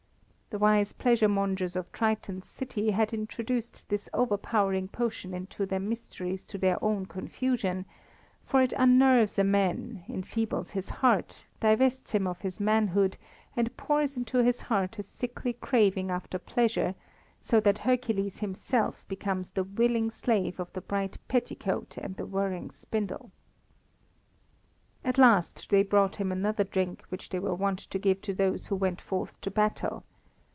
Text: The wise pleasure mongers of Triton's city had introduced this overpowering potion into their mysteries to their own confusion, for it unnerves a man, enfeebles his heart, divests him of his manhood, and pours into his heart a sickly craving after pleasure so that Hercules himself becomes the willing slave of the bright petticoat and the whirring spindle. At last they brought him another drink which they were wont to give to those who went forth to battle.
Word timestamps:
The 0.53 0.59
wise 0.59 0.91
pleasure 0.91 1.29
mongers 1.29 1.77
of 1.77 1.89
Triton's 1.93 2.45
city 2.49 2.91
had 2.91 3.13
introduced 3.13 3.87
this 3.87 4.09
overpowering 4.13 4.89
potion 4.89 5.33
into 5.33 5.65
their 5.65 5.79
mysteries 5.79 6.43
to 6.43 6.57
their 6.57 6.77
own 6.83 7.05
confusion, 7.05 7.85
for 8.43 8.61
it 8.61 8.73
unnerves 8.75 9.39
a 9.39 9.45
man, 9.45 10.03
enfeebles 10.09 10.71
his 10.71 10.89
heart, 10.89 11.45
divests 11.61 12.11
him 12.11 12.27
of 12.27 12.41
his 12.41 12.59
manhood, 12.59 13.15
and 13.55 13.77
pours 13.77 14.17
into 14.17 14.39
his 14.39 14.59
heart 14.59 14.99
a 14.99 15.03
sickly 15.03 15.53
craving 15.53 16.11
after 16.11 16.37
pleasure 16.37 16.95
so 17.39 17.61
that 17.61 17.77
Hercules 17.77 18.39
himself 18.39 19.05
becomes 19.07 19.51
the 19.51 19.63
willing 19.63 20.11
slave 20.11 20.59
of 20.59 20.73
the 20.73 20.81
bright 20.81 21.17
petticoat 21.29 21.95
and 21.95 22.17
the 22.17 22.25
whirring 22.25 22.69
spindle. 22.71 23.31
At 25.05 25.17
last 25.17 25.69
they 25.69 25.81
brought 25.83 26.17
him 26.17 26.29
another 26.29 26.65
drink 26.65 27.05
which 27.07 27.29
they 27.29 27.39
were 27.39 27.55
wont 27.55 27.79
to 27.89 27.97
give 27.97 28.19
to 28.23 28.33
those 28.33 28.65
who 28.67 28.75
went 28.75 28.99
forth 28.99 29.39
to 29.39 29.49
battle. 29.49 30.03